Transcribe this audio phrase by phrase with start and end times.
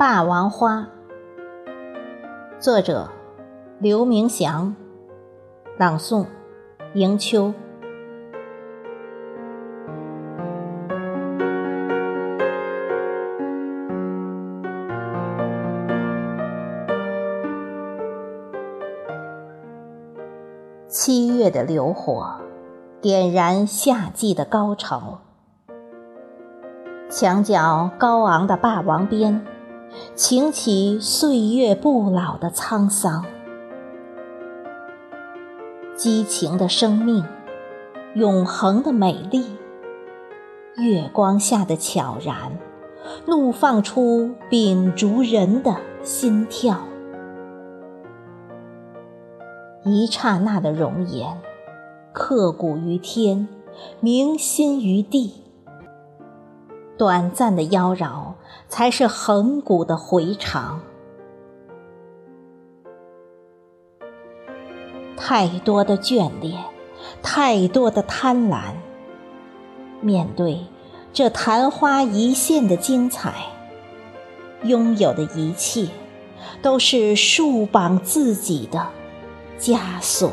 [0.00, 0.88] 霸王花，
[2.58, 3.10] 作者
[3.78, 4.74] 刘明祥，
[5.76, 6.24] 朗诵
[6.94, 7.52] 迎秋。
[20.88, 22.36] 七月的流火，
[23.02, 25.20] 点燃夏季的高潮。
[27.10, 29.44] 墙角高昂的霸王鞭，
[30.14, 33.24] 擎起岁月不老的沧桑。
[35.96, 37.24] 激情的生命，
[38.14, 39.44] 永恒的美丽，
[40.76, 42.58] 月光下的悄然，
[43.26, 46.80] 怒放出秉烛人的心跳。
[49.84, 51.38] 一刹那的容颜，
[52.12, 53.48] 刻骨于天，
[54.00, 55.39] 铭心于地。
[57.00, 58.34] 短暂的妖娆，
[58.68, 60.82] 才是恒古的回肠。
[65.16, 66.62] 太多的眷恋，
[67.22, 68.74] 太多的贪婪。
[70.02, 70.66] 面对
[71.10, 73.46] 这昙花一现的精彩，
[74.64, 75.88] 拥有的一切，
[76.60, 78.86] 都是束绑自己的。
[79.58, 80.30] 枷锁。